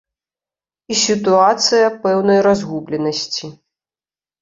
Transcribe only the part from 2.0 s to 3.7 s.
пэўнай разгубленасці.